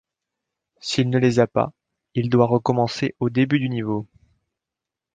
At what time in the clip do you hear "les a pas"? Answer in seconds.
1.19-1.73